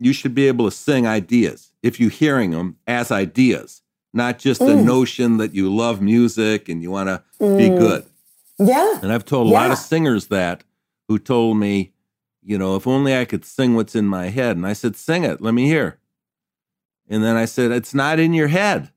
[0.00, 4.58] you should be able to sing ideas if you're hearing them as ideas, not just
[4.58, 4.84] the mm.
[4.84, 7.78] notion that you love music and you want to be mm.
[7.78, 8.04] good.
[8.58, 8.98] Yeah.
[9.00, 10.64] And I've told a lot of singers that
[11.06, 11.92] who told me,
[12.42, 14.56] you know, if only I could sing what's in my head.
[14.56, 16.00] And I said, sing it, let me hear.
[17.08, 18.90] And then I said, It's not in your head.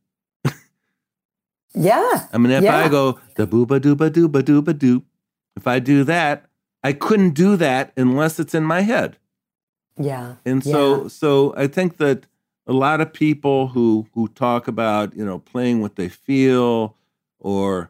[1.74, 2.28] Yeah.
[2.34, 2.78] I mean, if Yeah.
[2.78, 5.03] I go da booba dooba dooba dooba doop,
[5.55, 6.45] if I do that,
[6.84, 9.17] I couldn't do that unless it's in my head.
[9.97, 10.36] Yeah.
[10.45, 12.26] And so, so I think that
[12.65, 16.95] a lot of people who who talk about you know playing what they feel,
[17.39, 17.89] or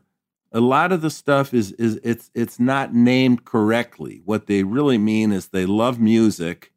[0.51, 4.21] a lot of the stuff is is it's it's not named correctly.
[4.25, 6.71] What they really mean is they love music,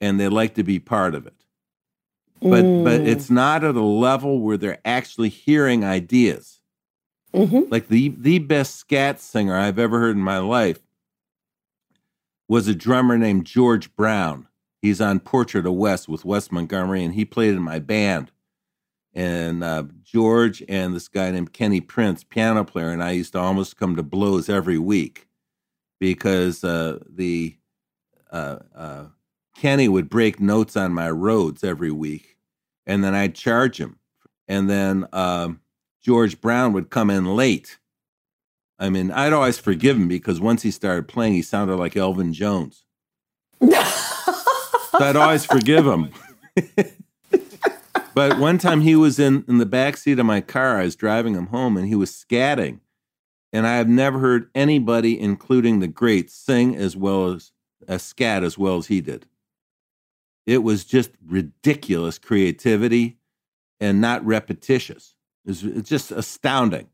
[0.00, 1.43] and they like to be part of it.
[2.44, 3.06] But but Mm.
[3.06, 6.60] it's not at a level where they're actually hearing ideas.
[7.34, 7.70] Mhm.
[7.70, 10.80] Like the the best scat singer I've ever heard in my life
[12.48, 14.46] was a drummer named George Brown.
[14.82, 18.30] He's on Portrait of Wes with Wes Montgomery, and he played in my band.
[19.14, 23.38] And uh, George and this guy named Kenny Prince, piano player, and I used to
[23.38, 25.28] almost come to blows every week
[26.00, 27.56] because uh, the
[28.30, 29.04] uh, uh,
[29.56, 32.33] Kenny would break notes on my Rhodes every week,
[32.86, 33.98] and then I'd charge him.
[34.48, 35.60] And then um,
[36.02, 37.78] George Brown would come in late.
[38.78, 42.32] I mean, I'd always forgive him because once he started playing, he sounded like Elvin
[42.32, 42.84] Jones.
[44.98, 46.10] So I'd always forgive him.
[48.14, 50.78] but one time he was in, in the back seat of my car.
[50.78, 52.78] I was driving him home and he was scatting.
[53.52, 57.50] And I have never heard anybody, including the greats, sing as well as
[57.88, 59.26] a scat as well as he did.
[60.46, 63.18] It was just ridiculous creativity
[63.80, 65.14] and not repetitious.
[65.46, 66.88] It's just astounding.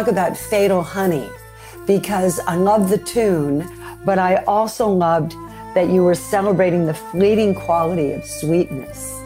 [0.00, 1.28] Talk about Fatal Honey
[1.86, 3.70] because I love the tune,
[4.02, 5.32] but I also loved
[5.74, 9.20] that you were celebrating the fleeting quality of sweetness.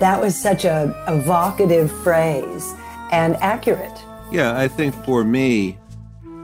[0.00, 2.72] That was such a evocative phrase
[3.12, 3.92] and accurate.
[4.32, 5.76] Yeah, I think for me,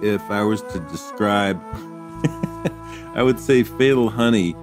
[0.03, 1.59] if I was to describe,
[3.15, 4.55] I would say Fatal Honey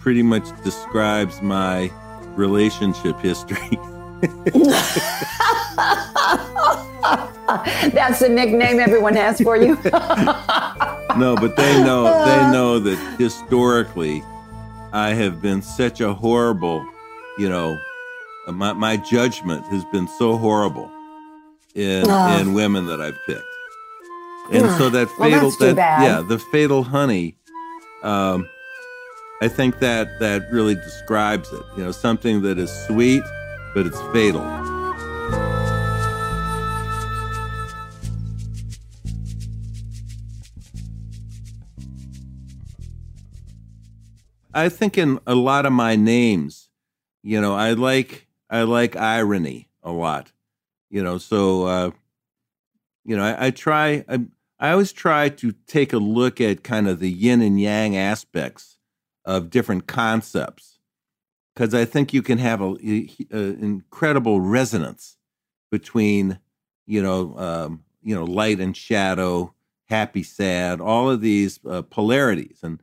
[0.00, 1.88] pretty much describes my
[2.34, 3.78] relationship history.
[8.06, 9.74] That's the nickname everyone has for you.
[11.16, 14.22] no, but they know they know that historically
[14.92, 16.86] I have been such a horrible,
[17.36, 17.76] you know,
[18.46, 20.88] my my judgment has been so horrible
[21.74, 22.38] in Ah.
[22.40, 23.42] in women that I've picked.
[24.52, 26.02] And so that Well, fatal that's too that bad.
[26.04, 27.34] yeah, the fatal honey
[28.04, 28.48] um
[29.42, 31.62] I think that that really describes it.
[31.76, 33.22] You know, something that is sweet
[33.74, 34.42] but it's fatal.
[44.56, 46.70] I think in a lot of my names,
[47.22, 50.32] you know, I like I like irony a lot.
[50.88, 51.90] You know, so uh,
[53.04, 54.24] you know, I, I try I,
[54.58, 58.78] I always try to take a look at kind of the yin and yang aspects
[59.26, 60.78] of different concepts
[61.54, 62.76] because I think you can have a,
[63.30, 65.18] a incredible resonance
[65.70, 66.38] between
[66.86, 69.52] you know um, you know light and shadow,
[69.90, 72.80] happy, sad, all of these uh, polarities and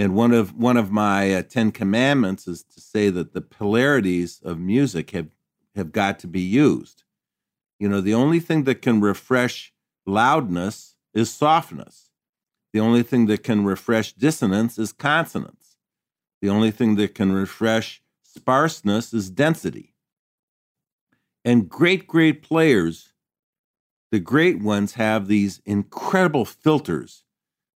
[0.00, 4.40] and one of one of my uh, Ten Commandments is to say that the polarities
[4.42, 5.28] of music have
[5.76, 7.02] have got to be used.
[7.78, 9.74] You know, the only thing that can refresh
[10.06, 12.08] loudness is softness.
[12.72, 15.76] The only thing that can refresh dissonance is consonance.
[16.40, 19.92] The only thing that can refresh sparseness is density.
[21.44, 23.12] And great, great players,
[24.10, 27.24] the great ones, have these incredible filters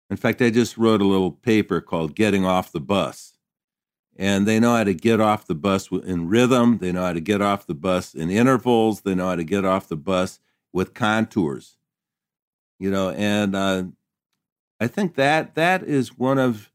[0.09, 3.33] in fact, I just wrote a little paper called Getting Off the Bus.
[4.17, 6.77] And they know how to get off the bus in rhythm.
[6.77, 9.01] They know how to get off the bus in intervals.
[9.01, 10.39] They know how to get off the bus
[10.71, 11.75] with contours.
[12.79, 13.83] You know, and uh,
[14.79, 16.71] I think that that is one of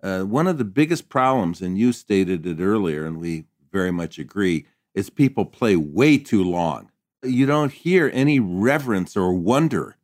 [0.00, 4.16] uh, one of the biggest problems, and you stated it earlier, and we very much
[4.16, 4.64] agree,
[4.94, 6.90] is people play way too long.
[7.24, 9.97] You don't hear any reverence or wonder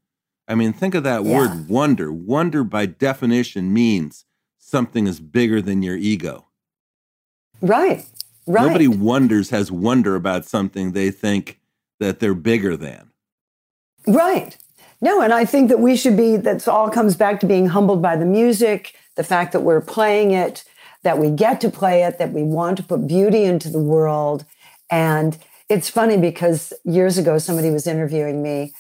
[0.47, 1.39] I mean, think of that Yeah.
[1.39, 2.13] word wonder.
[2.13, 4.25] Wonder, by definition, means
[4.59, 6.47] something is bigger than your ego.
[7.61, 8.05] Right.
[8.47, 8.67] Right.
[8.67, 11.61] Nobody wonders, has wonder about something they think
[11.99, 13.11] that they're bigger than.
[14.07, 14.57] Right.
[15.01, 18.03] No, and I think that we should be, that all comes back to being humbled
[18.03, 20.65] by the music, the fact that we're playing it,
[21.03, 24.45] that we get to play it, that we want to put beauty into the world.
[24.91, 25.39] And
[25.69, 28.75] it's funny because years ago, somebody was interviewing me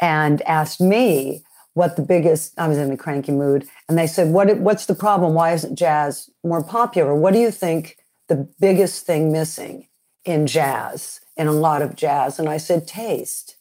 [0.00, 1.42] and asked me
[1.74, 4.94] what the biggest, I was in a cranky mood, and they said, what, What's the
[4.94, 5.34] problem?
[5.34, 7.14] Why isn't jazz more popular?
[7.14, 9.88] What do you think the biggest thing missing
[10.24, 12.38] in jazz, in a lot of jazz?
[12.38, 13.56] And I said, Taste.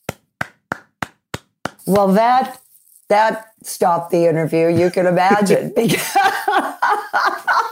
[1.86, 2.62] Well, that
[3.08, 4.68] that stopped the interview.
[4.68, 6.16] You can imagine because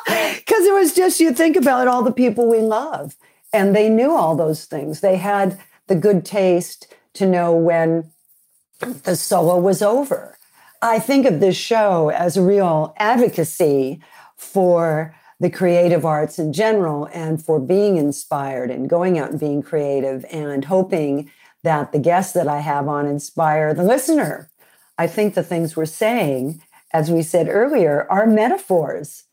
[0.05, 3.15] it was just you think about all the people we love,
[3.51, 4.99] and they knew all those things.
[4.99, 8.11] They had the good taste to know when
[8.79, 10.37] the solo was over.
[10.81, 14.01] I think of this show as a real advocacy
[14.35, 19.61] for the creative arts in general and for being inspired and going out and being
[19.61, 21.31] creative and hoping
[21.63, 24.49] that the guests that I have on inspire the listener.
[24.97, 26.61] I think the things we're saying,
[26.91, 29.23] as we said earlier, are metaphors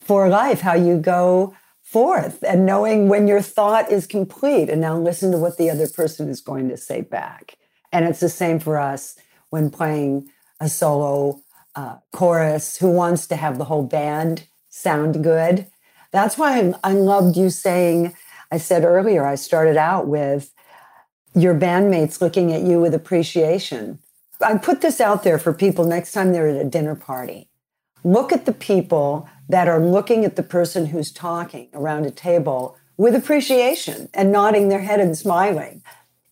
[0.00, 4.98] for life, how you go forth and knowing when your thought is complete and now
[4.98, 7.56] listen to what the other person is going to say back.
[7.92, 9.16] And it's the same for us
[9.50, 10.30] when playing
[10.60, 11.40] a solo
[11.74, 15.66] uh, chorus who wants to have the whole band sound good.
[16.10, 18.14] That's why I, I loved you saying,
[18.50, 20.52] I said earlier, I started out with
[21.34, 23.98] your bandmates looking at you with appreciation.
[24.40, 27.48] I put this out there for people next time they're at a dinner party.
[28.04, 32.76] Look at the people that are looking at the person who's talking around a table
[32.96, 35.82] with appreciation and nodding their head and smiling.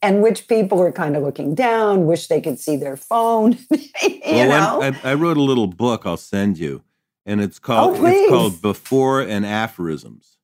[0.05, 3.57] And which people are kind of looking down, wish they could see their phone.
[3.71, 4.93] you well, know?
[5.03, 6.83] I, I, wrote a little book I'll send you,
[7.25, 10.37] and it's called oh, it's called Before and Aphorisms.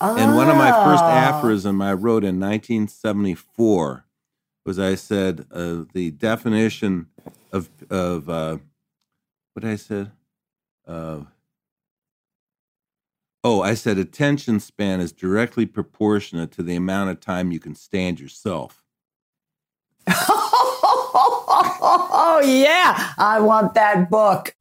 [0.00, 0.16] Oh.
[0.16, 1.28] And one of my first ah.
[1.28, 4.06] aphorism I wrote in 1974
[4.64, 7.08] was I said uh, the definition
[7.52, 8.56] of of uh,
[9.52, 10.10] what I said.
[10.86, 11.20] Uh,
[13.44, 17.74] oh, I said attention span is directly proportionate to the amount of time you can
[17.74, 18.82] stand yourself.
[22.24, 24.54] oh yeah, I want that book.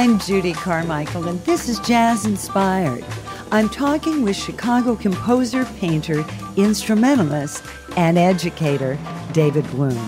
[0.00, 3.04] I'm Judy Carmichael, and this is Jazz Inspired.
[3.52, 6.24] I'm talking with Chicago composer, painter,
[6.56, 7.62] instrumentalist,
[7.98, 8.98] and educator
[9.34, 10.02] David Bloom.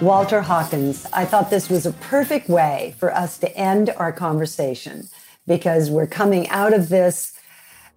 [0.00, 5.06] Walter Hawkins, I thought this was a perfect way for us to end our conversation
[5.46, 7.38] because we're coming out of this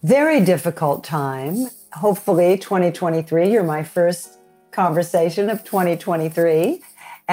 [0.04, 1.70] very difficult time.
[1.94, 4.38] Hopefully, 2023, you're my first
[4.70, 6.84] conversation of 2023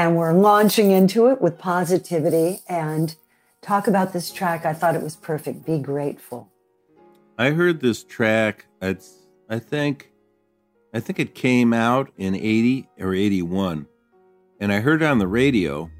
[0.00, 3.14] and we're launching into it with positivity and
[3.60, 4.64] talk about this track.
[4.64, 5.66] I thought it was perfect.
[5.66, 6.50] Be grateful.
[7.36, 8.64] I heard this track.
[8.80, 10.10] It's I think
[10.94, 13.86] I think it came out in 80 or 81.
[14.58, 15.90] And I heard it on the radio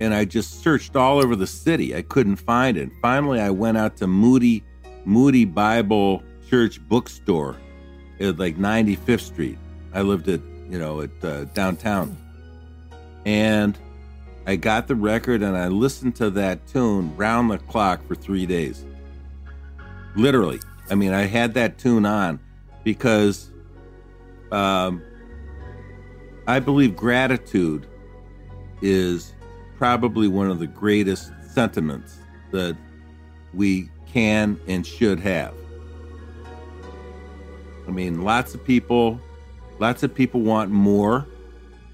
[0.00, 1.94] and I just searched all over the city.
[1.94, 2.88] I couldn't find it.
[3.02, 4.64] Finally, I went out to Moody
[5.04, 7.58] Moody Bible Church bookstore
[8.18, 9.58] at like 95th Street.
[9.92, 10.40] I lived at,
[10.70, 12.16] you know, at uh, downtown.
[13.24, 13.78] And
[14.46, 18.46] I got the record and I listened to that tune round the clock for three
[18.46, 18.84] days.
[20.16, 20.60] Literally.
[20.90, 22.38] I mean, I had that tune on
[22.82, 23.50] because
[24.52, 25.02] um,
[26.46, 27.86] I believe gratitude
[28.82, 29.32] is
[29.78, 32.18] probably one of the greatest sentiments
[32.52, 32.76] that
[33.54, 35.54] we can and should have.
[37.88, 39.20] I mean, lots of people,
[39.78, 41.26] lots of people want more,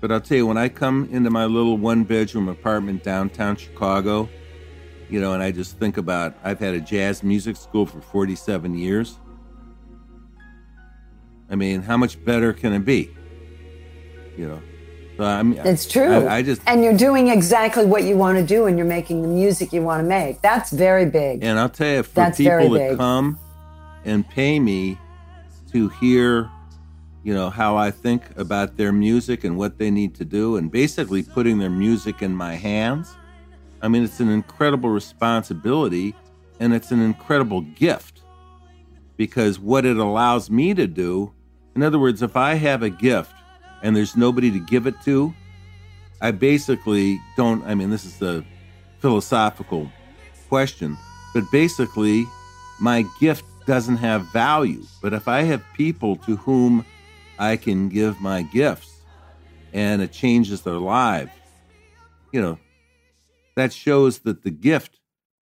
[0.01, 4.29] but I'll tell you, when I come into my little one bedroom apartment downtown Chicago,
[5.09, 8.77] you know, and I just think about I've had a jazz music school for 47
[8.77, 9.19] years.
[11.51, 13.11] I mean, how much better can it be?
[14.37, 14.63] You know,
[15.21, 16.27] so I mean, it's true.
[16.27, 19.21] I, I, just and you're doing exactly what you want to do, and you're making
[19.21, 20.41] the music you want to make.
[20.41, 21.45] That's very big.
[21.45, 23.39] And I'll tell you, for That's people to come
[24.07, 24.97] and pay me
[25.73, 26.49] to hear,
[27.23, 30.71] you know, how I think about their music and what they need to do, and
[30.71, 33.17] basically putting their music in my hands.
[33.83, 36.15] I mean, it's an incredible responsibility,
[36.59, 38.23] and it's an incredible gift
[39.17, 41.33] because what it allows me to do
[41.75, 43.33] in other words, if I have a gift
[43.83, 45.33] and there's nobody to give it to,
[46.21, 47.65] I basically don't.
[47.65, 48.45] I mean, this is a
[48.99, 49.91] philosophical
[50.49, 50.99] question,
[51.33, 52.27] but basically,
[52.81, 54.85] my gift doesn't have value.
[55.01, 56.85] But if I have people to whom
[57.41, 59.01] I can give my gifts
[59.73, 61.33] and it changes their lives,
[62.33, 62.59] you know,
[63.57, 65.01] that shows that the gift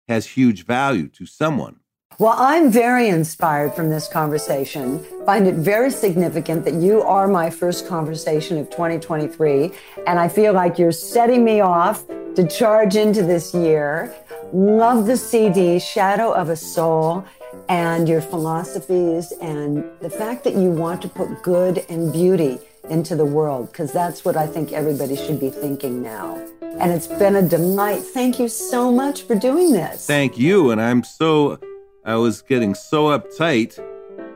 [0.08, 1.76] has huge value to someone.
[2.18, 5.06] Well, I'm very inspired from this conversation.
[5.26, 9.72] Find it very significant that you are my first conversation of 2023.
[10.08, 14.16] And I feel like you're setting me off to charge into this year.
[14.52, 17.24] Love the CD, Shadow of a Soul,
[17.70, 22.60] and your philosophies, and the fact that you want to put good and beauty
[22.90, 26.36] into the world, because that's what I think everybody should be thinking now.
[26.62, 28.02] And it's been a delight.
[28.02, 30.06] Thank you so much for doing this.
[30.06, 30.72] Thank you.
[30.72, 31.60] And I'm so
[32.06, 33.78] I was getting so uptight,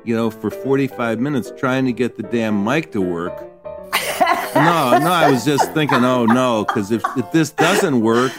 [0.06, 3.36] you know, for 45 minutes trying to get the damn mic to work.
[4.56, 8.32] no, no, I was just thinking, oh no, because if, if this doesn't work,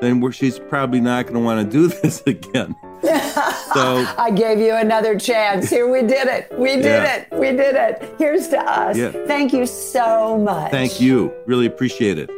[0.00, 2.76] then she's probably not going to want to do this again.
[3.74, 5.68] so I gave you another chance.
[5.68, 6.50] Here we did it.
[6.58, 7.16] We did yeah.
[7.16, 7.28] it.
[7.32, 8.14] We did it.
[8.18, 8.96] Here's to us.
[8.96, 9.10] Yeah.
[9.26, 10.70] Thank you so much.
[10.70, 11.32] Thank you.
[11.46, 12.30] Really appreciate it.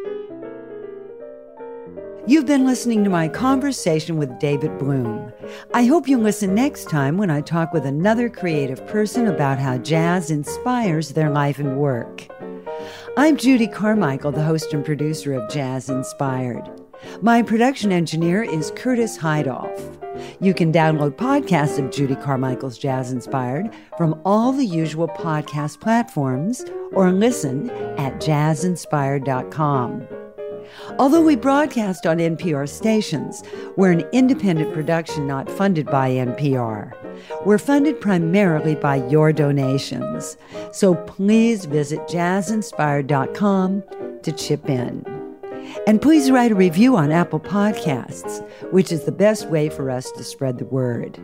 [2.28, 5.32] You've been listening to my conversation with David Bloom.
[5.72, 9.78] I hope you'll listen next time when I talk with another creative person about how
[9.78, 12.26] jazz inspires their life and work.
[13.16, 16.68] I'm Judy Carmichael, the host and producer of Jazz Inspired.
[17.22, 19.96] My production engineer is Curtis Heidoff.
[20.40, 26.64] You can download podcasts of Judy Carmichael's Jazz Inspired from all the usual podcast platforms
[26.92, 30.06] or listen at jazzinspired.com.
[30.98, 33.42] Although we broadcast on NPR stations,
[33.76, 36.92] we're an independent production not funded by NPR.
[37.44, 40.36] We're funded primarily by your donations.
[40.72, 43.84] So please visit jazzinspired.com
[44.22, 45.25] to chip in.
[45.86, 50.10] And please write a review on Apple Podcasts, which is the best way for us
[50.12, 51.20] to spread the word.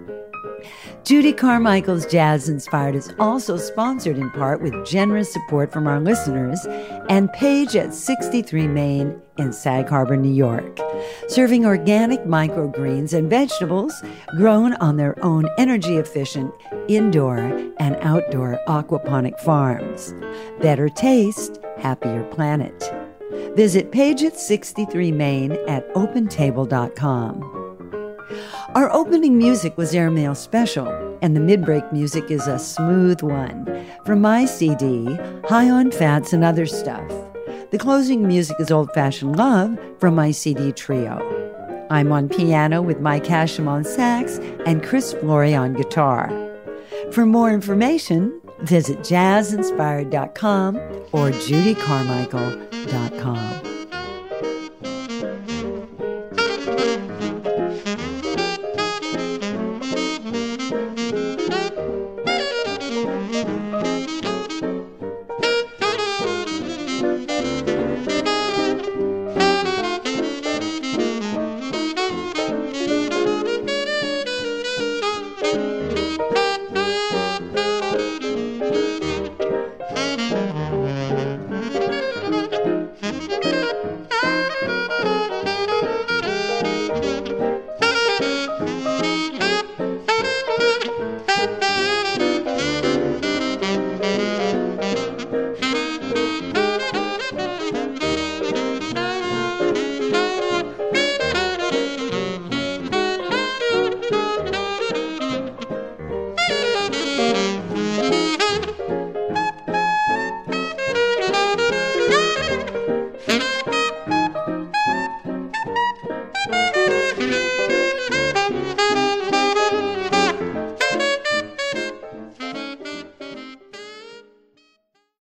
[1.04, 6.64] Judy Carmichael's Jazz Inspired is also sponsored in part with generous support from our listeners
[7.08, 10.78] and Page at 63 Main in Sag Harbor, New York,
[11.28, 14.02] serving organic microgreens and vegetables
[14.36, 16.52] grown on their own energy efficient
[16.88, 17.38] indoor
[17.78, 20.14] and outdoor aquaponic farms.
[20.60, 23.01] Better taste, happier planet.
[23.54, 27.42] Visit Page at 63 Main at opentable.com.
[28.74, 30.88] Our opening music was Airmail Special,
[31.20, 35.14] and the mid break music is a smooth one from my CD,
[35.44, 37.06] High on Fats and Other Stuff.
[37.70, 41.20] The closing music is Old Fashioned Love from my CD trio.
[41.90, 46.30] I'm on piano with Mike Hashim on sax and Chris Flory on guitar.
[47.12, 50.76] For more information, visit jazzinspired.com
[51.12, 53.71] or judycarmichael.com.